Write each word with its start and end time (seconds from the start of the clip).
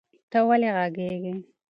ته 0.31 0.37
ویلې 0.47 0.69
غږیږي؟ 0.77 1.33